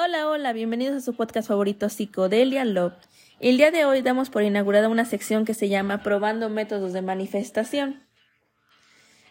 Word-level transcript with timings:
Hola, 0.00 0.28
hola, 0.28 0.52
bienvenidos 0.52 0.94
a 0.94 1.00
su 1.00 1.16
podcast 1.16 1.48
favorito 1.48 1.88
Psicodelia 1.88 2.64
Love. 2.64 2.92
El 3.40 3.56
día 3.56 3.72
de 3.72 3.84
hoy 3.84 4.00
damos 4.00 4.30
por 4.30 4.44
inaugurada 4.44 4.88
una 4.88 5.04
sección 5.04 5.44
que 5.44 5.54
se 5.54 5.68
llama 5.68 6.04
Probando 6.04 6.48
métodos 6.48 6.92
de 6.92 7.02
manifestación 7.02 8.00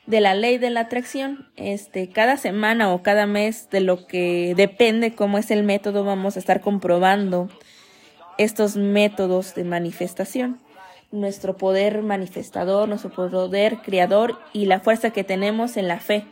de 0.07 0.19
la 0.19 0.33
ley 0.33 0.57
de 0.57 0.69
la 0.69 0.81
atracción. 0.81 1.49
Este, 1.55 2.09
cada 2.09 2.35
semana 2.35 2.93
o 2.93 3.01
cada 3.01 3.25
mes, 3.25 3.69
de 3.69 3.79
lo 3.79 4.07
que 4.07 4.55
depende 4.57 5.15
cómo 5.15 5.37
es 5.37 5.51
el 5.51 5.63
método, 5.63 6.03
vamos 6.03 6.35
a 6.35 6.39
estar 6.39 6.59
comprobando 6.59 7.49
estos 8.37 8.75
métodos 8.75 9.55
de 9.55 9.63
manifestación. 9.63 10.59
Nuestro 11.13 11.55
poder 11.55 12.01
manifestador, 12.01 12.89
nuestro 12.89 13.11
poder 13.11 13.77
creador 13.77 14.37
y 14.51 14.65
la 14.65 14.81
fuerza 14.81 15.11
que 15.11 15.23
tenemos 15.23 15.77
en 15.77 15.87
la 15.87 16.01
fe 16.01 16.25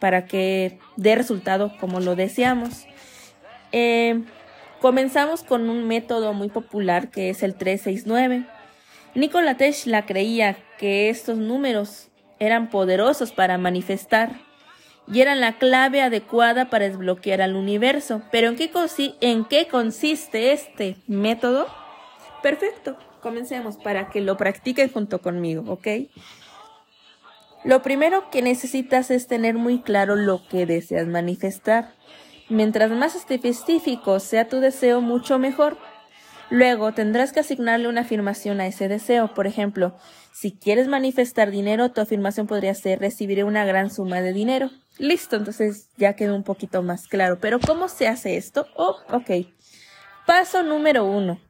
para 0.00 0.24
que 0.24 0.78
dé 0.96 1.14
resultado 1.14 1.76
como 1.78 2.00
lo 2.00 2.16
deseamos. 2.16 2.86
Eh, 3.72 4.24
comenzamos 4.80 5.42
con 5.42 5.68
un 5.68 5.86
método 5.86 6.32
muy 6.32 6.48
popular 6.48 7.10
que 7.10 7.30
es 7.30 7.42
el 7.42 7.54
369. 7.54 8.46
Nikola 9.14 9.56
Tesla 9.56 10.04
creía 10.04 10.56
que 10.78 11.08
estos 11.08 11.38
números 11.38 12.08
eran 12.38 12.68
poderosos 12.68 13.32
para 13.32 13.58
manifestar 13.58 14.30
y 15.08 15.20
eran 15.20 15.40
la 15.40 15.58
clave 15.58 16.02
adecuada 16.02 16.68
para 16.68 16.88
desbloquear 16.88 17.40
al 17.40 17.56
universo. 17.56 18.22
Pero 18.30 18.48
¿en 18.48 18.56
qué, 18.56 18.70
¿en 19.20 19.44
qué 19.44 19.68
consiste 19.68 20.52
este 20.52 20.96
método? 21.06 21.66
Perfecto, 22.42 22.96
comencemos 23.20 23.76
para 23.76 24.08
que 24.08 24.20
lo 24.20 24.36
practiquen 24.36 24.92
junto 24.92 25.20
conmigo, 25.20 25.64
¿ok? 25.72 25.88
Lo 27.64 27.82
primero 27.82 28.30
que 28.30 28.42
necesitas 28.42 29.10
es 29.10 29.26
tener 29.26 29.54
muy 29.54 29.80
claro 29.80 30.14
lo 30.14 30.46
que 30.46 30.66
deseas 30.66 31.08
manifestar. 31.08 31.94
Mientras 32.48 32.90
más 32.90 33.14
específico 33.16 34.20
sea 34.20 34.48
tu 34.48 34.60
deseo, 34.60 35.00
mucho 35.00 35.38
mejor. 35.38 35.78
Luego 36.48 36.92
tendrás 36.92 37.32
que 37.32 37.40
asignarle 37.40 37.88
una 37.88 38.02
afirmación 38.02 38.60
a 38.60 38.68
ese 38.68 38.86
deseo. 38.86 39.34
Por 39.34 39.48
ejemplo, 39.48 39.96
si 40.32 40.52
quieres 40.52 40.86
manifestar 40.86 41.50
dinero, 41.50 41.90
tu 41.90 42.00
afirmación 42.00 42.46
podría 42.46 42.74
ser 42.74 43.00
recibiré 43.00 43.42
una 43.42 43.64
gran 43.64 43.90
suma 43.90 44.20
de 44.20 44.32
dinero. 44.32 44.70
Listo, 44.98 45.36
entonces 45.36 45.88
ya 45.96 46.14
quedó 46.14 46.36
un 46.36 46.44
poquito 46.44 46.82
más 46.82 47.08
claro. 47.08 47.38
Pero 47.40 47.58
¿cómo 47.58 47.88
se 47.88 48.06
hace 48.06 48.36
esto? 48.36 48.66
Oh, 48.76 48.96
ok. 49.10 49.46
Paso 50.24 50.62
número 50.62 51.04
uno. 51.04 51.40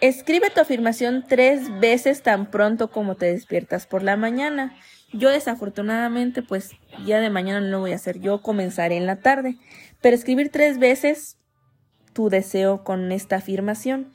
Escribe 0.00 0.50
tu 0.50 0.60
afirmación 0.60 1.24
tres 1.26 1.80
veces 1.80 2.22
tan 2.22 2.52
pronto 2.52 2.88
como 2.88 3.16
te 3.16 3.26
despiertas 3.26 3.86
por 3.86 4.04
la 4.04 4.16
mañana. 4.16 4.76
Yo 5.12 5.28
desafortunadamente 5.28 6.40
pues 6.40 6.70
ya 7.04 7.18
de 7.18 7.30
mañana 7.30 7.60
no 7.60 7.66
lo 7.66 7.80
voy 7.80 7.90
a 7.90 7.96
hacer, 7.96 8.20
yo 8.20 8.40
comenzaré 8.40 8.96
en 8.96 9.06
la 9.06 9.16
tarde, 9.16 9.56
pero 10.00 10.14
escribir 10.14 10.50
tres 10.52 10.78
veces 10.78 11.36
tu 12.12 12.28
deseo 12.28 12.84
con 12.84 13.10
esta 13.10 13.36
afirmación. 13.36 14.12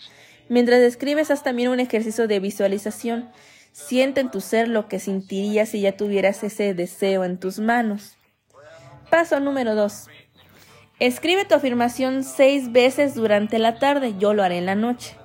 Mientras 0.48 0.80
escribes 0.80 1.32
haz 1.32 1.44
también 1.44 1.68
un 1.68 1.82
ejercicio 1.82 2.28
de 2.28 2.40
visualización. 2.40 3.30
Siente 3.74 4.22
en 4.22 4.32
tu 4.32 4.40
ser 4.40 4.70
lo 4.70 4.88
que 4.88 5.00
sentirías 5.00 5.70
si 5.70 5.82
ya 5.82 5.98
tuvieras 5.98 6.44
ese 6.44 6.74
deseo 6.74 7.26
en 7.26 7.40
tus 7.40 7.60
manos. 7.60 8.18
Paso 9.10 9.40
número 9.42 9.76
dos. 9.76 10.08
Escribe 11.00 11.44
tu 11.44 11.56
afirmación 11.56 12.24
seis 12.24 12.72
veces 12.72 13.16
durante 13.16 13.60
la 13.60 13.80
tarde, 13.80 14.14
yo 14.18 14.34
lo 14.34 14.44
haré 14.44 14.60
en 14.60 14.68
la 14.68 14.76
noche. 14.76 15.18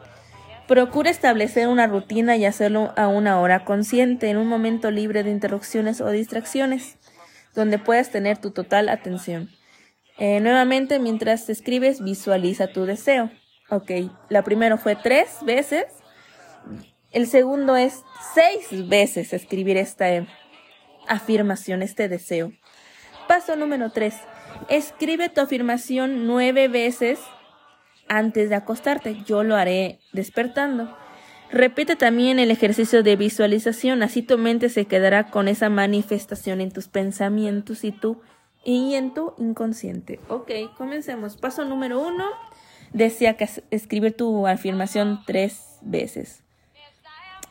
Procura 0.68 1.08
establecer 1.08 1.66
una 1.66 1.86
rutina 1.86 2.36
y 2.36 2.44
hacerlo 2.44 2.92
a 2.94 3.08
una 3.08 3.40
hora 3.40 3.64
consciente, 3.64 4.28
en 4.28 4.36
un 4.36 4.46
momento 4.46 4.90
libre 4.90 5.22
de 5.22 5.30
interrupciones 5.30 6.02
o 6.02 6.10
distracciones, 6.10 6.98
donde 7.54 7.78
puedas 7.78 8.10
tener 8.10 8.36
tu 8.36 8.50
total 8.50 8.90
atención. 8.90 9.48
Eh, 10.18 10.40
nuevamente, 10.40 10.98
mientras 10.98 11.48
escribes, 11.48 12.04
visualiza 12.04 12.66
tu 12.66 12.84
deseo. 12.84 13.30
Ok, 13.70 13.90
la 14.28 14.42
primera 14.42 14.76
fue 14.76 14.94
tres 14.94 15.38
veces. 15.40 15.86
El 17.12 17.26
segundo 17.28 17.74
es 17.76 18.02
seis 18.34 18.86
veces 18.90 19.32
escribir 19.32 19.78
esta 19.78 20.26
afirmación, 21.08 21.80
este 21.80 22.10
deseo. 22.10 22.52
Paso 23.26 23.56
número 23.56 23.90
tres. 23.90 24.16
Escribe 24.68 25.30
tu 25.30 25.40
afirmación 25.40 26.26
nueve 26.26 26.68
veces 26.68 27.20
antes 28.08 28.48
de 28.48 28.56
acostarte. 28.56 29.22
Yo 29.24 29.42
lo 29.42 29.56
haré 29.56 30.00
despertando. 30.12 30.96
Repite 31.50 31.96
también 31.96 32.38
el 32.38 32.50
ejercicio 32.50 33.02
de 33.02 33.16
visualización, 33.16 34.02
así 34.02 34.22
tu 34.22 34.36
mente 34.36 34.68
se 34.68 34.84
quedará 34.84 35.30
con 35.30 35.48
esa 35.48 35.70
manifestación 35.70 36.60
en 36.60 36.70
tus 36.70 36.88
pensamientos 36.88 37.84
y 38.64 38.94
en 38.94 39.14
tu 39.14 39.32
inconsciente. 39.38 40.20
Ok, 40.28 40.50
comencemos. 40.76 41.36
Paso 41.38 41.64
número 41.64 42.00
uno. 42.00 42.24
Desea 42.92 43.36
que 43.36 43.48
escribir 43.70 44.14
tu 44.16 44.46
afirmación 44.46 45.20
tres 45.26 45.78
veces. 45.80 46.42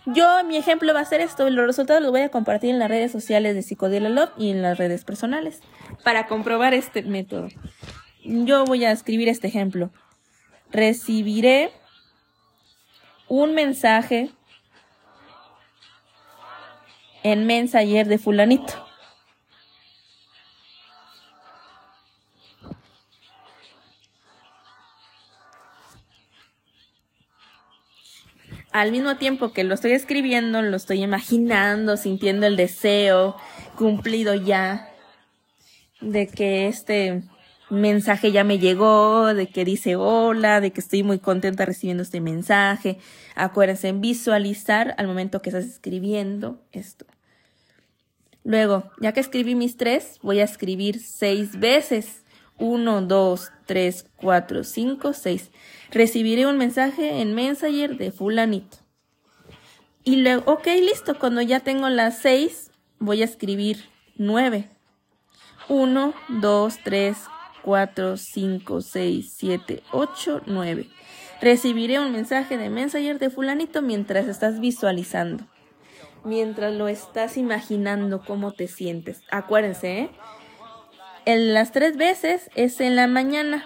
Yo, 0.05 0.43
mi 0.45 0.57
ejemplo 0.57 0.93
va 0.93 1.01
a 1.01 1.05
ser 1.05 1.19
esto. 1.19 1.49
Los 1.49 1.65
resultados 1.65 2.01
los 2.01 2.11
voy 2.11 2.21
a 2.21 2.29
compartir 2.29 2.69
en 2.69 2.79
las 2.79 2.89
redes 2.89 3.11
sociales 3.11 3.55
de 3.55 3.61
Psicodelia 3.61 4.09
Love 4.09 4.29
y 4.37 4.51
en 4.51 4.61
las 4.61 4.77
redes 4.77 5.03
personales 5.03 5.59
para 6.03 6.27
comprobar 6.27 6.73
este 6.73 7.01
método. 7.01 7.49
Yo 8.23 8.63
voy 8.63 8.85
a 8.85 8.91
escribir 8.91 9.27
este 9.27 9.47
ejemplo 9.47 9.91
recibiré 10.71 11.71
un 13.27 13.53
mensaje 13.53 14.31
en 17.23 17.45
Mensayer 17.45 18.07
de 18.07 18.17
fulanito. 18.17 18.87
Al 28.71 28.91
mismo 28.91 29.17
tiempo 29.17 29.53
que 29.53 29.63
lo 29.63 29.73
estoy 29.73 29.93
escribiendo, 29.93 30.61
lo 30.61 30.77
estoy 30.77 31.01
imaginando, 31.01 31.97
sintiendo 31.97 32.45
el 32.45 32.55
deseo 32.55 33.35
cumplido 33.75 34.35
ya 34.35 34.87
de 35.99 36.27
que 36.27 36.67
este 36.67 37.23
mensaje 37.69 38.31
ya 38.31 38.43
me 38.43 38.59
llegó, 38.59 39.33
de 39.33 39.47
que 39.47 39.65
dice 39.65 39.95
hola, 39.95 40.61
de 40.61 40.71
que 40.71 40.81
estoy 40.81 41.03
muy 41.03 41.19
contenta 41.19 41.65
recibiendo 41.65 42.03
este 42.03 42.21
mensaje. 42.21 42.99
Acuérdense 43.35 43.89
en 43.89 44.01
visualizar 44.01 44.95
al 44.97 45.07
momento 45.07 45.41
que 45.41 45.49
estás 45.49 45.65
escribiendo 45.65 46.61
esto. 46.71 47.05
Luego, 48.43 48.89
ya 49.01 49.11
que 49.11 49.19
escribí 49.19 49.55
mis 49.55 49.75
tres, 49.75 50.19
voy 50.21 50.39
a 50.39 50.45
escribir 50.45 51.01
seis 51.01 51.59
veces. 51.59 52.23
Uno, 52.57 53.01
dos, 53.01 53.51
tres, 53.65 54.05
cuatro, 54.15 54.63
cinco, 54.63 55.13
seis. 55.13 55.51
Recibiré 55.91 56.47
un 56.47 56.57
mensaje 56.57 57.21
en 57.21 57.35
Messenger 57.35 57.97
de 57.97 58.11
fulanito. 58.11 58.77
Y 60.03 60.15
luego, 60.15 60.49
ok, 60.53 60.65
listo. 60.67 61.19
Cuando 61.19 61.41
ya 61.41 61.59
tengo 61.59 61.89
las 61.89 62.19
seis, 62.19 62.71
voy 62.99 63.21
a 63.21 63.25
escribir 63.25 63.89
nueve. 64.15 64.69
Uno, 65.67 66.13
dos, 66.29 66.79
tres, 66.83 67.17
4, 67.67 68.15
5, 68.15 68.79
6, 68.79 69.33
7, 69.35 69.83
8, 69.91 70.41
9. 70.45 70.89
Recibiré 71.41 71.99
un 71.99 72.13
mensaje 72.13 72.55
de 72.55 72.69
Messenger 72.69 73.19
de 73.19 73.29
fulanito 73.29 73.81
mientras 73.81 74.29
estás 74.29 74.61
visualizando. 74.61 75.43
Mientras 76.23 76.73
lo 76.73 76.87
estás 76.87 77.35
imaginando 77.35 78.23
cómo 78.23 78.53
te 78.53 78.69
sientes. 78.69 79.21
Acuérdense, 79.31 79.99
¿eh? 79.99 80.09
En 81.25 81.53
las 81.53 81.73
tres 81.73 81.97
veces 81.97 82.49
es 82.55 82.79
en 82.79 82.95
la 82.95 83.07
mañana. 83.07 83.65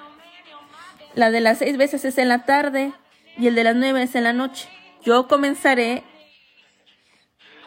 La 1.13 1.29
de 1.29 1.41
las 1.41 1.59
seis 1.59 1.77
veces 1.77 2.03
es 2.03 2.17
en 2.17 2.29
la 2.29 2.43
tarde. 2.45 2.93
Y 3.37 3.45
el 3.45 3.53
de 3.53 3.65
las 3.65 3.75
nueve 3.75 4.01
es 4.01 4.15
en 4.15 4.23
la 4.23 4.33
noche. 4.33 4.67
Yo 5.03 5.27
comenzaré 5.27 6.03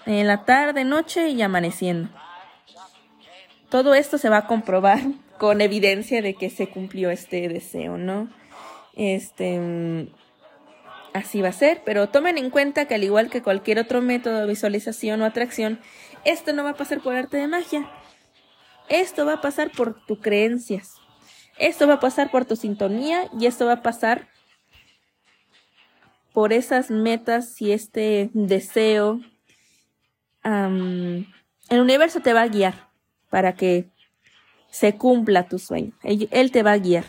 en 0.04 0.26
la 0.26 0.44
tarde, 0.44 0.84
noche 0.84 1.28
y 1.28 1.40
amaneciendo. 1.42 2.08
Todo 3.74 3.96
esto 3.96 4.18
se 4.18 4.28
va 4.28 4.36
a 4.36 4.46
comprobar 4.46 5.00
con 5.36 5.60
evidencia 5.60 6.22
de 6.22 6.34
que 6.34 6.48
se 6.48 6.68
cumplió 6.68 7.10
este 7.10 7.48
deseo, 7.48 7.98
¿no? 7.98 8.30
Este, 8.94 9.58
mm, 9.58 10.10
así 11.12 11.42
va 11.42 11.48
a 11.48 11.52
ser, 11.52 11.82
pero 11.84 12.08
tomen 12.08 12.38
en 12.38 12.50
cuenta 12.50 12.84
que 12.84 12.94
al 12.94 13.02
igual 13.02 13.30
que 13.30 13.42
cualquier 13.42 13.80
otro 13.80 14.00
método 14.00 14.38
de 14.38 14.46
visualización 14.46 15.22
o 15.22 15.24
atracción, 15.24 15.80
esto 16.24 16.52
no 16.52 16.62
va 16.62 16.70
a 16.70 16.76
pasar 16.76 17.00
por 17.00 17.16
arte 17.16 17.36
de 17.36 17.48
magia. 17.48 17.90
Esto 18.88 19.26
va 19.26 19.32
a 19.32 19.40
pasar 19.40 19.72
por 19.72 20.06
tus 20.06 20.20
creencias. 20.20 20.94
Esto 21.58 21.88
va 21.88 21.94
a 21.94 22.00
pasar 22.00 22.30
por 22.30 22.44
tu 22.44 22.54
sintonía 22.54 23.28
y 23.40 23.46
esto 23.46 23.66
va 23.66 23.72
a 23.72 23.82
pasar 23.82 24.28
por 26.32 26.52
esas 26.52 26.92
metas 26.92 27.60
y 27.60 27.72
este 27.72 28.30
deseo. 28.34 29.18
el 30.44 31.26
universo 31.70 32.20
te 32.20 32.32
va 32.32 32.42
a 32.42 32.46
guiar 32.46 32.93
para 33.34 33.56
que 33.56 33.90
se 34.70 34.96
cumpla 34.96 35.48
tu 35.48 35.58
sueño. 35.58 35.90
Él, 36.04 36.52
te 36.52 36.62
va 36.62 36.70
a 36.70 36.78
guiar. 36.78 37.04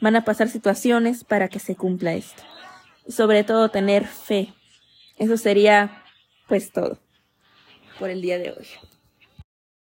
Van 0.00 0.16
a 0.16 0.24
pasar 0.24 0.48
situaciones 0.48 1.24
para 1.24 1.48
que 1.48 1.58
se 1.58 1.76
cumpla 1.76 2.14
esto. 2.14 2.42
Sobre 3.06 3.44
todo 3.44 3.68
tener 3.70 4.06
fe. 4.06 4.54
Eso 5.18 5.36
sería 5.36 6.02
pues 6.48 6.72
todo 6.72 6.98
por 7.98 8.08
el 8.08 8.22
día 8.22 8.38
de 8.38 8.52
hoy. 8.52 8.66